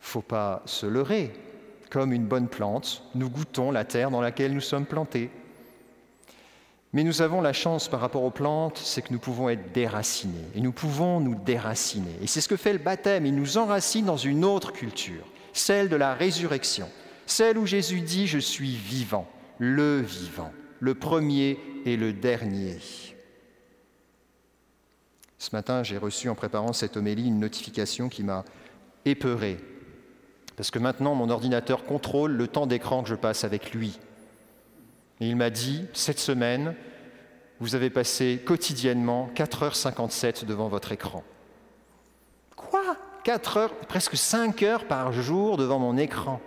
Faut 0.00 0.22
pas 0.22 0.62
se 0.66 0.86
leurrer. 0.86 1.32
Comme 1.90 2.12
une 2.12 2.26
bonne 2.26 2.48
plante, 2.48 3.02
nous 3.14 3.30
goûtons 3.30 3.70
la 3.70 3.84
terre 3.84 4.10
dans 4.10 4.20
laquelle 4.20 4.52
nous 4.52 4.60
sommes 4.60 4.86
plantés. 4.86 5.30
Mais 6.92 7.04
nous 7.04 7.20
avons 7.20 7.40
la 7.40 7.52
chance 7.52 7.88
par 7.88 8.00
rapport 8.00 8.22
aux 8.22 8.30
plantes, 8.30 8.78
c'est 8.78 9.02
que 9.02 9.12
nous 9.12 9.18
pouvons 9.18 9.48
être 9.48 9.72
déracinés. 9.72 10.48
Et 10.54 10.60
nous 10.60 10.72
pouvons 10.72 11.20
nous 11.20 11.34
déraciner. 11.34 12.16
Et 12.22 12.26
c'est 12.26 12.40
ce 12.40 12.48
que 12.48 12.56
fait 12.56 12.72
le 12.72 12.78
baptême. 12.78 13.26
Il 13.26 13.34
nous 13.34 13.58
enracine 13.58 14.06
dans 14.06 14.16
une 14.16 14.44
autre 14.44 14.72
culture, 14.72 15.24
celle 15.52 15.88
de 15.88 15.96
la 15.96 16.14
résurrection. 16.14 16.88
Celle 17.26 17.58
où 17.58 17.66
Jésus 17.66 18.00
dit 18.00 18.26
Je 18.26 18.38
suis 18.38 18.74
vivant, 18.74 19.28
le 19.58 20.00
vivant, 20.00 20.52
le 20.80 20.94
premier 20.94 21.58
et 21.84 21.96
le 21.96 22.12
dernier. 22.12 22.78
Ce 25.38 25.54
matin, 25.54 25.82
j'ai 25.82 25.98
reçu 25.98 26.28
en 26.28 26.34
préparant 26.34 26.72
cette 26.72 26.96
homélie 26.96 27.26
une 27.26 27.40
notification 27.40 28.08
qui 28.08 28.24
m'a 28.24 28.44
épeuré 29.04 29.58
parce 30.56 30.70
que 30.70 30.78
maintenant 30.78 31.14
mon 31.14 31.30
ordinateur 31.30 31.84
contrôle 31.84 32.32
le 32.32 32.48
temps 32.48 32.66
d'écran 32.66 33.02
que 33.02 33.08
je 33.08 33.14
passe 33.14 33.44
avec 33.44 33.72
lui. 33.72 33.98
Et 35.20 35.28
il 35.28 35.36
m'a 35.36 35.50
dit, 35.50 35.86
cette 35.92 36.18
semaine, 36.18 36.74
vous 37.60 37.74
avez 37.74 37.90
passé 37.90 38.42
quotidiennement 38.44 39.30
4h57 39.34 40.44
devant 40.44 40.68
votre 40.68 40.92
écran. 40.92 41.22
Quoi? 42.54 42.96
4 43.24 43.56
heures, 43.56 43.74
presque 43.88 44.16
5 44.16 44.62
heures 44.62 44.86
par 44.86 45.12
jour 45.12 45.56
devant 45.56 45.78
mon 45.78 45.96
écran. 45.96 46.40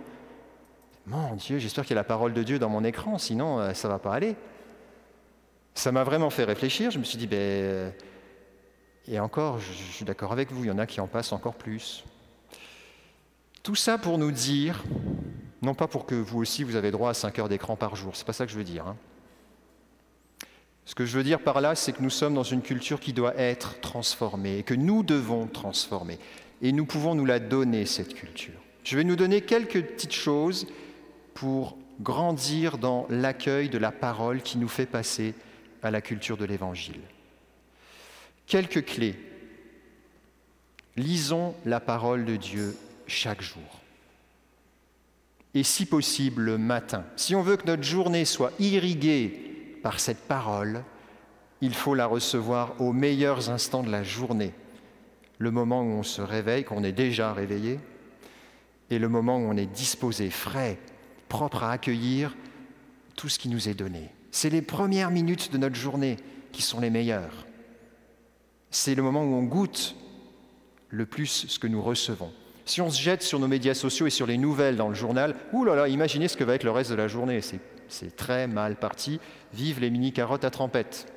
Mon 1.06 1.34
Dieu, 1.34 1.58
j'espère 1.58 1.84
qu'il 1.84 1.94
y 1.94 1.98
a 1.98 2.00
la 2.00 2.04
parole 2.04 2.32
de 2.32 2.42
Dieu 2.42 2.58
dans 2.58 2.68
mon 2.68 2.84
écran, 2.84 3.18
sinon 3.18 3.58
euh, 3.58 3.74
ça 3.74 3.88
ne 3.88 3.92
va 3.92 3.98
pas 3.98 4.14
aller. 4.14 4.36
Ça 5.74 5.92
m'a 5.92 6.04
vraiment 6.04 6.30
fait 6.30 6.44
réfléchir. 6.44 6.90
Je 6.90 6.98
me 6.98 7.04
suis 7.04 7.18
dit, 7.18 7.26
ben, 7.26 7.36
euh, 7.36 7.90
et 9.08 9.18
encore, 9.18 9.58
je 9.58 9.72
suis 9.72 10.04
d'accord 10.04 10.32
avec 10.32 10.52
vous, 10.52 10.64
il 10.64 10.68
y 10.68 10.70
en 10.70 10.78
a 10.78 10.86
qui 10.86 11.00
en 11.00 11.06
passent 11.06 11.32
encore 11.32 11.54
plus. 11.54 12.04
Tout 13.62 13.74
ça 13.74 13.98
pour 13.98 14.16
nous 14.16 14.32
dire, 14.32 14.82
non 15.60 15.74
pas 15.74 15.86
pour 15.86 16.06
que 16.06 16.14
vous 16.14 16.38
aussi 16.38 16.64
vous 16.64 16.76
avez 16.76 16.90
droit 16.90 17.10
à 17.10 17.14
5 17.14 17.38
heures 17.38 17.48
d'écran 17.48 17.76
par 17.76 17.94
jour, 17.94 18.16
c'est 18.16 18.26
pas 18.26 18.32
ça 18.32 18.46
que 18.46 18.52
je 18.52 18.56
veux 18.56 18.64
dire. 18.64 18.86
Hein. 18.86 18.96
Ce 20.86 20.94
que 20.94 21.04
je 21.04 21.16
veux 21.16 21.22
dire 21.22 21.40
par 21.40 21.60
là, 21.60 21.74
c'est 21.74 21.92
que 21.92 22.02
nous 22.02 22.10
sommes 22.10 22.34
dans 22.34 22.42
une 22.42 22.62
culture 22.62 23.00
qui 23.00 23.12
doit 23.12 23.36
être 23.36 23.80
transformée 23.80 24.58
et 24.58 24.62
que 24.62 24.74
nous 24.74 25.02
devons 25.02 25.46
transformer. 25.46 26.18
Et 26.62 26.72
nous 26.72 26.86
pouvons 26.86 27.14
nous 27.14 27.26
la 27.26 27.38
donner, 27.38 27.86
cette 27.86 28.14
culture. 28.14 28.60
Je 28.82 28.96
vais 28.96 29.04
nous 29.04 29.16
donner 29.16 29.42
quelques 29.42 29.82
petites 29.82 30.14
choses 30.14 30.66
pour 31.34 31.76
grandir 32.00 32.78
dans 32.78 33.06
l'accueil 33.10 33.68
de 33.68 33.78
la 33.78 33.92
parole 33.92 34.42
qui 34.42 34.58
nous 34.58 34.68
fait 34.68 34.86
passer 34.86 35.34
à 35.82 35.90
la 35.90 36.00
culture 36.00 36.36
de 36.36 36.44
l'Évangile. 36.44 37.00
Quelques 38.46 38.84
clés. 38.84 39.16
Lisons 40.96 41.54
la 41.64 41.78
parole 41.78 42.24
de 42.24 42.36
Dieu 42.36 42.74
chaque 43.10 43.42
jour. 43.42 43.80
Et 45.54 45.64
si 45.64 45.84
possible 45.84 46.42
le 46.42 46.58
matin. 46.58 47.04
Si 47.16 47.34
on 47.34 47.42
veut 47.42 47.56
que 47.56 47.66
notre 47.66 47.82
journée 47.82 48.24
soit 48.24 48.52
irriguée 48.60 49.78
par 49.82 49.98
cette 49.98 50.26
parole, 50.28 50.84
il 51.60 51.74
faut 51.74 51.94
la 51.94 52.06
recevoir 52.06 52.80
aux 52.80 52.92
meilleurs 52.92 53.50
instants 53.50 53.82
de 53.82 53.90
la 53.90 54.04
journée. 54.04 54.54
Le 55.38 55.50
moment 55.50 55.82
où 55.82 55.90
on 55.90 56.02
se 56.02 56.22
réveille, 56.22 56.64
qu'on 56.64 56.84
est 56.84 56.92
déjà 56.92 57.32
réveillé, 57.32 57.80
et 58.90 58.98
le 58.98 59.08
moment 59.08 59.38
où 59.38 59.42
on 59.42 59.56
est 59.56 59.66
disposé, 59.66 60.30
frais, 60.30 60.78
propre 61.28 61.64
à 61.64 61.72
accueillir 61.72 62.36
tout 63.16 63.28
ce 63.28 63.38
qui 63.38 63.48
nous 63.48 63.68
est 63.68 63.74
donné. 63.74 64.10
C'est 64.30 64.50
les 64.50 64.62
premières 64.62 65.10
minutes 65.10 65.52
de 65.52 65.58
notre 65.58 65.76
journée 65.76 66.16
qui 66.52 66.62
sont 66.62 66.80
les 66.80 66.90
meilleures. 66.90 67.46
C'est 68.70 68.94
le 68.94 69.02
moment 69.02 69.24
où 69.24 69.34
on 69.34 69.42
goûte 69.42 69.96
le 70.90 71.06
plus 71.06 71.46
ce 71.48 71.58
que 71.58 71.66
nous 71.66 71.82
recevons. 71.82 72.32
Si 72.70 72.80
on 72.80 72.88
se 72.88 73.02
jette 73.02 73.24
sur 73.24 73.40
nos 73.40 73.48
médias 73.48 73.74
sociaux 73.74 74.06
et 74.06 74.10
sur 74.10 74.28
les 74.28 74.38
nouvelles 74.38 74.76
dans 74.76 74.88
le 74.88 74.94
journal, 74.94 75.34
ouh 75.52 75.64
là 75.64 75.74
là, 75.74 75.88
imaginez 75.88 76.28
ce 76.28 76.36
que 76.36 76.44
va 76.44 76.54
être 76.54 76.62
le 76.62 76.70
reste 76.70 76.92
de 76.92 76.94
la 76.94 77.08
journée. 77.08 77.40
C'est 77.88 78.14
très 78.14 78.46
mal 78.46 78.76
parti. 78.76 79.18
Vive 79.52 79.80
les 79.80 79.90
mini-carottes 79.90 80.44
à 80.44 80.50
trempette. 80.50 81.12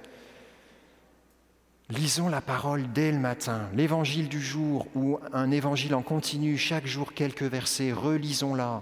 Lisons 1.92 2.28
la 2.28 2.42
parole 2.42 2.92
dès 2.92 3.12
le 3.12 3.20
matin, 3.20 3.70
l'évangile 3.76 4.30
du 4.30 4.42
jour 4.42 4.88
ou 4.96 5.20
un 5.32 5.52
évangile 5.52 5.94
en 5.94 6.02
continu, 6.02 6.58
chaque 6.58 6.88
jour 6.88 7.14
quelques 7.14 7.44
versets, 7.44 7.94
relisons-la. 7.94 8.82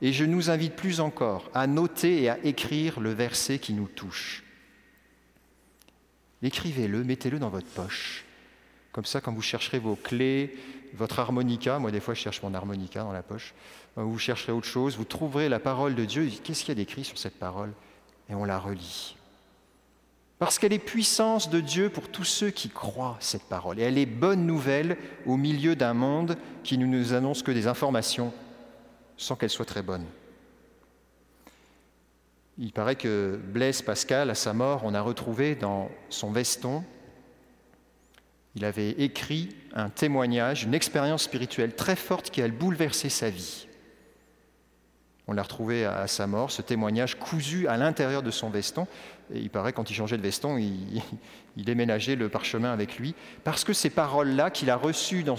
Et 0.00 0.14
je 0.14 0.24
nous 0.24 0.48
invite 0.48 0.74
plus 0.74 1.00
encore 1.00 1.50
à 1.52 1.66
noter 1.66 2.22
et 2.22 2.30
à 2.30 2.38
écrire 2.44 2.98
le 2.98 3.12
verset 3.12 3.58
qui 3.58 3.74
nous 3.74 3.88
touche. 3.88 4.42
Écrivez-le, 6.42 7.04
mettez-le 7.04 7.38
dans 7.38 7.50
votre 7.50 7.68
poche. 7.68 8.25
Comme 8.96 9.04
ça, 9.04 9.20
quand 9.20 9.34
vous 9.34 9.42
chercherez 9.42 9.78
vos 9.78 9.94
clés, 9.94 10.56
votre 10.94 11.18
harmonica, 11.18 11.78
moi 11.78 11.90
des 11.90 12.00
fois 12.00 12.14
je 12.14 12.20
cherche 12.20 12.42
mon 12.42 12.54
harmonica 12.54 13.02
dans 13.02 13.12
la 13.12 13.22
poche, 13.22 13.52
vous 13.94 14.18
chercherez 14.18 14.52
autre 14.52 14.66
chose, 14.66 14.96
vous 14.96 15.04
trouverez 15.04 15.50
la 15.50 15.58
parole 15.58 15.94
de 15.94 16.06
Dieu. 16.06 16.30
Qu'est-ce 16.42 16.60
qu'il 16.60 16.70
y 16.70 16.72
a 16.72 16.82
d'écrit 16.82 17.04
sur 17.04 17.18
cette 17.18 17.38
parole? 17.38 17.74
Et 18.30 18.34
on 18.34 18.46
la 18.46 18.58
relit. 18.58 19.14
Parce 20.38 20.58
qu'elle 20.58 20.72
est 20.72 20.78
puissance 20.78 21.50
de 21.50 21.60
Dieu 21.60 21.90
pour 21.90 22.08
tous 22.08 22.24
ceux 22.24 22.48
qui 22.48 22.70
croient 22.70 23.18
cette 23.20 23.42
parole. 23.42 23.78
Et 23.78 23.82
elle 23.82 23.98
est 23.98 24.06
bonne 24.06 24.46
nouvelle 24.46 24.96
au 25.26 25.36
milieu 25.36 25.76
d'un 25.76 25.92
monde 25.92 26.38
qui 26.64 26.78
ne 26.78 26.86
nous 26.86 27.12
annonce 27.12 27.42
que 27.42 27.52
des 27.52 27.66
informations 27.66 28.32
sans 29.18 29.36
qu'elles 29.36 29.50
soient 29.50 29.66
très 29.66 29.82
bonnes. 29.82 30.06
Il 32.56 32.72
paraît 32.72 32.96
que 32.96 33.38
Blaise 33.44 33.82
Pascal, 33.82 34.30
à 34.30 34.34
sa 34.34 34.54
mort, 34.54 34.80
on 34.84 34.94
a 34.94 35.02
retrouvé 35.02 35.54
dans 35.54 35.90
son 36.08 36.32
veston, 36.32 36.82
il 38.56 38.64
avait 38.64 38.90
écrit 38.92 39.50
un 39.74 39.90
témoignage, 39.90 40.64
une 40.64 40.72
expérience 40.72 41.24
spirituelle 41.24 41.74
très 41.74 41.94
forte 41.94 42.30
qui 42.30 42.40
a 42.40 42.48
bouleversé 42.48 43.10
sa 43.10 43.28
vie. 43.28 43.66
On 45.28 45.34
l'a 45.34 45.42
retrouvé 45.42 45.84
à 45.84 46.06
sa 46.06 46.26
mort, 46.26 46.50
ce 46.50 46.62
témoignage 46.62 47.18
cousu 47.18 47.68
à 47.68 47.76
l'intérieur 47.76 48.22
de 48.22 48.30
son 48.30 48.48
veston. 48.48 48.86
Et 49.34 49.40
il 49.40 49.50
paraît, 49.50 49.74
quand 49.74 49.90
il 49.90 49.94
changeait 49.94 50.16
de 50.16 50.22
veston, 50.22 50.56
il, 50.56 51.02
déménageait 51.56 52.16
le 52.16 52.30
parchemin 52.30 52.72
avec 52.72 52.98
lui, 52.98 53.14
parce 53.44 53.62
que 53.62 53.74
ces 53.74 53.90
paroles-là 53.90 54.50
qu'il 54.50 54.70
a 54.70 54.76
reçues 54.76 55.22
dans 55.22 55.36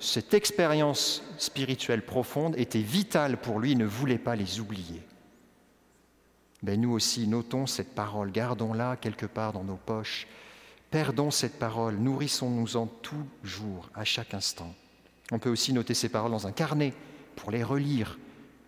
cette 0.00 0.34
expérience 0.34 1.22
spirituelle 1.36 2.02
profonde 2.02 2.58
étaient 2.58 2.80
vitales 2.80 3.36
pour 3.36 3.60
lui, 3.60 3.72
il 3.72 3.78
ne 3.78 3.84
voulait 3.84 4.18
pas 4.18 4.34
les 4.34 4.58
oublier. 4.58 5.02
Mais 6.64 6.76
nous 6.76 6.90
aussi, 6.90 7.28
notons 7.28 7.66
cette 7.66 7.94
parole, 7.94 8.32
gardons-la 8.32 8.96
quelque 8.96 9.26
part 9.26 9.52
dans 9.52 9.62
nos 9.62 9.76
poches, 9.76 10.26
perdons 10.90 11.30
cette 11.30 11.58
parole, 11.58 11.96
nourrissons-nous-en 11.96 12.86
toujours, 12.86 13.90
à 13.94 14.04
chaque 14.04 14.34
instant. 14.34 14.74
On 15.30 15.38
peut 15.38 15.50
aussi 15.50 15.72
noter 15.72 15.94
ces 15.94 16.08
paroles 16.08 16.30
dans 16.30 16.46
un 16.46 16.52
carnet 16.52 16.94
pour 17.36 17.50
les 17.50 17.62
relire 17.62 18.18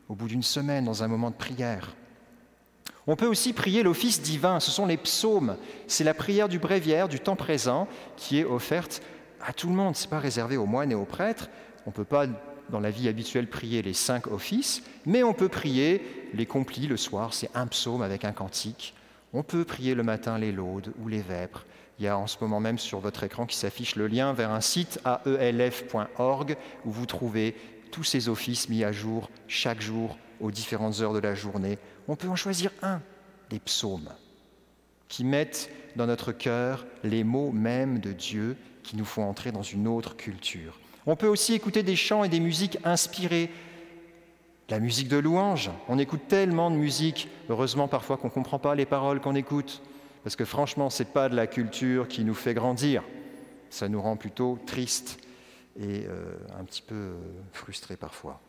au 0.09 0.15
bout 0.15 0.29
d'une 0.29 0.43
semaine 0.43 0.85
dans 0.85 1.03
un 1.03 1.09
moment 1.09 1.31
de 1.31 1.37
prière. 1.37 1.95
On 3.07 3.17
peut 3.17 3.27
aussi 3.27 3.53
prier 3.53 3.83
l'office 3.83 4.21
divin, 4.21 4.61
ce 4.61 4.71
sont 4.71 4.87
les 4.87 4.97
psaumes, 4.97 5.57
c'est 5.87 6.05
la 6.05 6.15
prière 6.15 6.49
du 6.49 6.59
bréviaire 6.59 7.09
du 7.09 7.19
temps 7.19 7.37
présent 7.37 7.89
qui 8.17 8.39
est 8.39 8.45
offerte 8.45 9.03
à 9.41 9.53
tout 9.53 9.69
le 9.69 9.75
monde, 9.75 9.97
ce 9.97 10.05
n'est 10.05 10.11
pas 10.11 10.19
réservé 10.19 10.57
aux 10.57 10.67
moines 10.67 10.93
et 10.93 10.97
aux 10.97 11.07
prêtres. 11.07 11.49
On 11.87 11.91
ne 11.91 11.95
peut 11.95 12.05
pas 12.05 12.27
dans 12.69 12.81
la 12.81 12.91
vie 12.91 13.09
habituelle 13.09 13.49
prier 13.49 13.83
les 13.83 13.95
cinq 13.95 14.27
offices, 14.27 14.83
mais 15.07 15.23
on 15.23 15.33
peut 15.33 15.49
prier 15.49 16.31
les 16.35 16.47
complis 16.47 16.87
le 16.87 16.97
soir, 16.97 17.35
c'est 17.35 17.50
un 17.55 17.67
psaume 17.67 18.03
avec 18.03 18.25
un 18.25 18.33
cantique. 18.33 18.95
On 19.33 19.43
peut 19.43 19.65
prier 19.65 19.95
le 19.95 20.03
matin 20.03 20.39
les 20.39 20.53
laudes 20.53 20.93
ou 21.01 21.09
les 21.09 21.23
vêpres. 21.23 21.65
Il 21.99 22.05
y 22.05 22.09
a 22.09 22.19
en 22.19 22.27
ce 22.27 22.37
moment 22.41 22.61
même 22.61 22.79
sur 22.79 22.99
votre 22.99 23.25
écran 23.25 23.47
qui 23.47 23.57
s'affiche 23.57 23.95
le 23.97 24.07
lien 24.07 24.33
vers 24.33 24.51
un 24.51 24.61
site 24.61 25.01
aelf.org 25.05 26.57
où 26.85 26.91
vous 26.91 27.07
trouvez 27.07 27.55
tous 27.91 28.05
ces 28.05 28.29
offices 28.29 28.69
mis 28.69 28.85
à 28.85 28.93
jour 28.93 29.31
chaque 29.49 29.81
jour 29.81 30.17
aux 30.41 30.51
différentes 30.51 31.01
heures 31.01 31.13
de 31.13 31.19
la 31.19 31.35
journée. 31.35 31.79
On 32.09 32.17
peut 32.17 32.29
en 32.29 32.37
choisir 32.37 32.71
un, 32.83 33.01
des 33.51 33.59
psaumes, 33.59 34.09
qui 35.09 35.25
mettent 35.25 35.71
dans 35.97 36.07
notre 36.07 36.33
cœur 36.33 36.87
les 37.05 37.25
mots 37.25 37.53
mêmes 37.53 37.99
de 37.99 38.13
Dieu 38.13 38.57
qui 38.83 38.97
nous 38.97 39.05
font 39.05 39.29
entrer 39.29 39.53
dans 39.53 39.63
une 39.63 39.87
autre 39.87 40.17
culture. 40.17 40.79
On 41.07 41.17
peut 41.17 41.27
aussi 41.27 41.55
écouter 41.55 41.83
des 41.83 41.97
chants 41.97 42.25
et 42.25 42.29
des 42.29 42.41
musiques 42.41 42.79
inspirées. 42.85 43.51
La 44.71 44.79
musique 44.79 45.09
de 45.09 45.17
louange, 45.17 45.69
on 45.89 45.99
écoute 45.99 46.29
tellement 46.29 46.71
de 46.71 46.77
musique, 46.77 47.29
heureusement 47.49 47.89
parfois 47.89 48.17
qu'on 48.17 48.29
ne 48.29 48.33
comprend 48.33 48.61
pas 48.61 48.77
les 48.77 48.87
paroles 48.87 49.21
qu'on 49.21 49.35
écoute, 49.35 49.83
parce 50.23 50.37
que 50.37 50.45
franchement, 50.45 50.91
ce 50.91 51.03
n'est 51.03 51.09
pas 51.09 51.29
de 51.29 51.35
la 51.35 51.49
culture 51.49 52.07
qui 52.07 52.23
nous 52.23 52.35
fait 52.35 52.55
grandir, 52.55 53.03
ça 53.69 53.89
nous 53.89 54.00
rend 54.00 54.17
plutôt 54.17 54.61
tristes 54.67 55.19
et 55.77 56.07
euh, 56.07 56.37
un 56.57 56.62
petit 56.62 56.83
peu 56.83 56.95
euh, 56.95 57.15
frustré 57.53 57.97
parfois. 57.97 58.41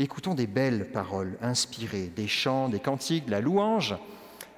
Écoutons 0.00 0.34
des 0.34 0.48
belles 0.48 0.90
paroles 0.90 1.38
inspirées, 1.40 2.10
des 2.16 2.26
chants, 2.26 2.68
des 2.68 2.80
cantiques, 2.80 3.26
de 3.26 3.30
la 3.30 3.40
louange. 3.40 3.94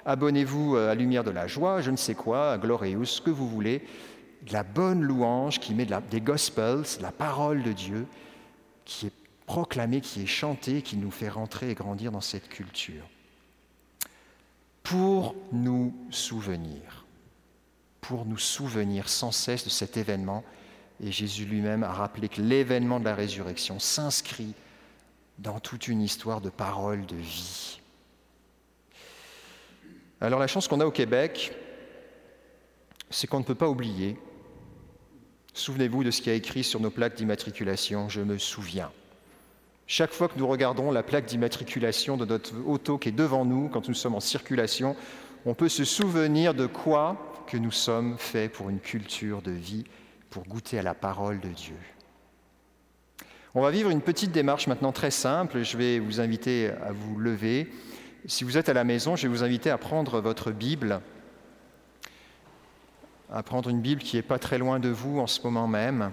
Abonnez-vous 0.07 0.77
euh, 0.77 0.91
à 0.91 0.95
Lumière 0.95 1.23
de 1.23 1.29
la 1.31 1.45
joie, 1.45 1.81
je 1.81 1.91
ne 1.91 1.97
sais 1.97 2.15
quoi, 2.15 2.53
à 2.53 2.57
ce 2.57 3.21
que 3.21 3.29
vous 3.29 3.47
voulez. 3.47 3.83
De 4.47 4.53
la 4.53 4.63
bonne 4.63 5.03
louange 5.03 5.59
qui 5.59 5.75
met 5.75 5.87
des 6.09 6.21
gospels, 6.21 6.85
la 7.01 7.11
parole 7.11 7.61
de 7.61 7.71
Dieu, 7.71 8.07
qui 8.83 9.05
est 9.05 9.22
proclamée, 9.45 10.01
qui 10.01 10.23
est 10.23 10.27
chantée, 10.27 10.81
qui 10.81 10.97
nous 10.97 11.11
fait 11.11 11.29
rentrer 11.29 11.71
et 11.71 11.73
grandir 11.73 12.11
dans 12.11 12.21
cette 12.21 12.49
culture. 12.49 13.03
Pour 14.83 15.35
nous 15.51 15.95
souvenir, 16.09 17.05
pour 18.01 18.25
nous 18.25 18.37
souvenir 18.37 19.09
sans 19.09 19.31
cesse 19.31 19.63
de 19.63 19.69
cet 19.69 19.97
événement 19.97 20.43
et 21.01 21.11
Jésus 21.11 21.45
lui-même 21.45 21.83
a 21.83 21.91
rappelé 21.91 22.29
que 22.29 22.41
l'événement 22.41 22.99
de 22.99 23.05
la 23.05 23.15
résurrection 23.15 23.79
s'inscrit 23.79 24.53
dans 25.37 25.59
toute 25.59 25.87
une 25.87 26.01
histoire 26.01 26.41
de 26.41 26.49
paroles 26.49 27.05
de 27.05 27.15
vie. 27.15 27.79
Alors 30.21 30.39
la 30.39 30.47
chance 30.47 30.67
qu'on 30.67 30.79
a 30.79 30.85
au 30.85 30.91
Québec, 30.91 31.53
c'est 33.09 33.27
qu'on 33.27 33.39
ne 33.39 33.43
peut 33.43 33.55
pas 33.55 33.67
oublier. 33.67 34.17
Souvenez-vous 35.53 36.03
de 36.03 36.11
ce 36.11 36.21
qui 36.21 36.29
a 36.29 36.33
écrit 36.33 36.63
sur 36.63 36.79
nos 36.79 36.89
plaques 36.89 37.15
d'immatriculation, 37.15 38.09
je 38.09 38.21
me 38.21 38.37
souviens. 38.37 38.91
Chaque 39.87 40.11
fois 40.11 40.27
que 40.27 40.37
nous 40.37 40.47
regardons 40.47 40.91
la 40.91 41.03
plaque 41.03 41.25
d'immatriculation 41.25 42.17
de 42.17 42.25
notre 42.25 42.53
auto 42.65 42.97
qui 42.97 43.09
est 43.09 43.13
devant 43.13 43.45
nous, 43.45 43.69
quand 43.69 43.87
nous 43.87 43.93
sommes 43.93 44.15
en 44.15 44.19
circulation, 44.19 44.95
on 45.45 45.53
peut 45.53 45.69
se 45.69 45.83
souvenir 45.83 46.53
de 46.53 46.65
quoi 46.65 47.17
que 47.47 47.57
nous 47.57 47.71
sommes 47.71 48.17
faits 48.17 48.51
pour 48.51 48.69
une 48.69 48.79
culture 48.79 49.41
de 49.41 49.51
vie 49.51 49.83
pour 50.29 50.45
goûter 50.45 50.79
à 50.79 50.83
la 50.83 50.93
parole 50.93 51.39
de 51.39 51.49
Dieu. 51.49 51.75
On 53.55 53.61
va 53.61 53.69
vivre 53.69 53.89
une 53.89 54.01
petite 54.01 54.31
démarche 54.31 54.67
maintenant 54.67 54.91
très 54.91 55.11
simple. 55.11 55.63
Je 55.63 55.77
vais 55.77 55.99
vous 55.99 56.19
inviter 56.19 56.69
à 56.69 56.91
vous 56.91 57.19
lever. 57.19 57.69
Si 58.25 58.43
vous 58.43 58.57
êtes 58.57 58.69
à 58.69 58.73
la 58.73 58.83
maison, 58.83 59.15
je 59.15 59.27
vais 59.27 59.33
vous 59.33 59.43
inviter 59.43 59.69
à 59.69 59.77
prendre 59.77 60.21
votre 60.21 60.51
Bible 60.51 61.01
à 63.33 63.41
prendre 63.41 63.69
une 63.69 63.81
Bible 63.81 64.01
qui 64.01 64.15
n'est 64.15 64.21
pas 64.21 64.37
très 64.37 64.59
loin 64.59 64.79
de 64.79 64.89
vous 64.89 65.19
en 65.19 65.25
ce 65.25 65.41
moment 65.41 65.67
même, 65.67 66.11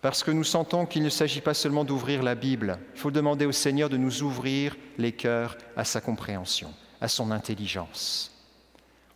parce 0.00 0.22
que 0.22 0.30
nous 0.30 0.44
sentons 0.44 0.86
qu'il 0.86 1.02
ne 1.02 1.10
s'agit 1.10 1.40
pas 1.40 1.54
seulement 1.54 1.84
d'ouvrir 1.84 2.22
la 2.22 2.34
Bible, 2.34 2.78
il 2.94 3.00
faut 3.00 3.10
demander 3.10 3.44
au 3.44 3.52
Seigneur 3.52 3.88
de 3.88 3.96
nous 3.96 4.22
ouvrir 4.22 4.76
les 4.98 5.12
cœurs 5.12 5.58
à 5.76 5.84
sa 5.84 6.00
compréhension, 6.00 6.72
à 7.00 7.08
son 7.08 7.30
intelligence. 7.30 8.32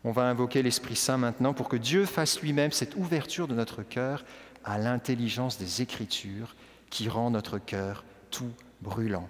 On 0.04 0.12
va 0.12 0.24
invoquer 0.24 0.62
l'Esprit 0.62 0.96
Saint 0.96 1.16
maintenant 1.16 1.54
pour 1.54 1.68
que 1.68 1.76
Dieu 1.76 2.04
fasse 2.04 2.40
lui-même 2.42 2.72
cette 2.72 2.96
ouverture 2.96 3.48
de 3.48 3.54
notre 3.54 3.82
cœur 3.82 4.24
à 4.62 4.78
l'intelligence 4.78 5.58
des 5.58 5.80
Écritures 5.80 6.54
qui 6.90 7.08
rend 7.08 7.30
notre 7.30 7.58
cœur 7.58 8.04
tout 8.30 8.52
brûlant. 8.82 9.28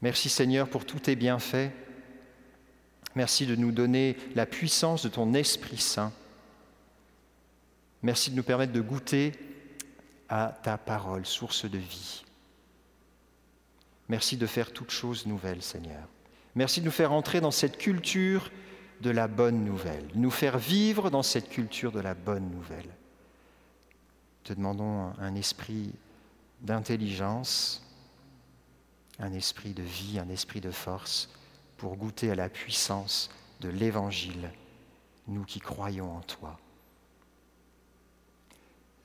Merci 0.00 0.30
Seigneur 0.30 0.68
pour 0.68 0.86
tous 0.86 1.00
tes 1.00 1.16
bienfaits. 1.16 1.70
Merci 3.14 3.46
de 3.46 3.56
nous 3.56 3.72
donner 3.72 4.16
la 4.34 4.46
puissance 4.46 5.02
de 5.02 5.08
ton 5.08 5.34
Esprit 5.34 5.78
Saint. 5.78 6.12
Merci 8.04 8.30
de 8.30 8.36
nous 8.36 8.42
permettre 8.42 8.74
de 8.74 8.82
goûter 8.82 9.32
à 10.28 10.54
ta 10.62 10.76
parole, 10.76 11.24
source 11.24 11.64
de 11.64 11.78
vie. 11.78 12.22
Merci 14.10 14.36
de 14.36 14.46
faire 14.46 14.74
toutes 14.74 14.90
choses 14.90 15.24
nouvelles, 15.24 15.62
Seigneur. 15.62 16.06
Merci 16.54 16.80
de 16.80 16.84
nous 16.84 16.92
faire 16.92 17.12
entrer 17.12 17.40
dans 17.40 17.50
cette 17.50 17.78
culture 17.78 18.50
de 19.00 19.08
la 19.08 19.26
bonne 19.26 19.64
nouvelle, 19.64 20.06
nous 20.16 20.30
faire 20.30 20.58
vivre 20.58 21.08
dans 21.08 21.22
cette 21.22 21.48
culture 21.48 21.92
de 21.92 22.00
la 22.00 22.12
bonne 22.12 22.50
nouvelle. 22.50 22.90
Te 24.42 24.52
demandons 24.52 25.14
un 25.18 25.34
esprit 25.34 25.90
d'intelligence, 26.60 27.82
un 29.18 29.32
esprit 29.32 29.72
de 29.72 29.82
vie, 29.82 30.18
un 30.18 30.28
esprit 30.28 30.60
de 30.60 30.70
force 30.70 31.30
pour 31.78 31.96
goûter 31.96 32.30
à 32.30 32.34
la 32.34 32.50
puissance 32.50 33.30
de 33.62 33.70
l'Évangile, 33.70 34.52
nous 35.26 35.44
qui 35.44 35.58
croyons 35.58 36.14
en 36.14 36.20
toi. 36.20 36.58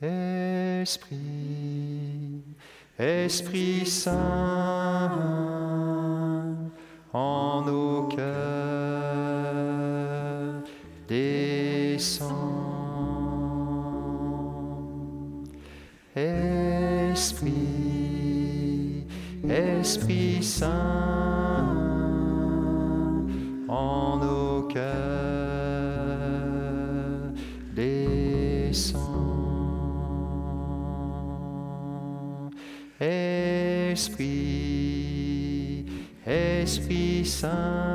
Esprit, 0.01 1.19
Esprit 2.97 3.85
Saint, 3.85 5.11
en 7.11 7.61
nos 7.65 8.07
cœurs, 8.07 8.23
descend. 11.05 12.29
Esprit, 17.11 17.53
Esprit 19.49 20.41
Saint, 20.41 21.75
en 23.67 24.08
Esprit, 37.39 37.47
Esprit 37.47 37.55
Saint. 37.55 37.88